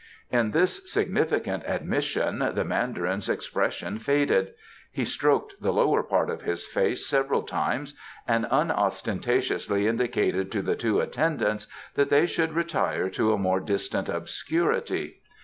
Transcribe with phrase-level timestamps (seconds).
[0.31, 4.55] At this significant admission the Mandarin's expression faded;
[4.91, 7.93] he stroked the lower part of his face several times
[8.27, 14.09] and unostentatiously indicated to the two attendants that they should retire to a more distant
[14.09, 15.19] obscurity.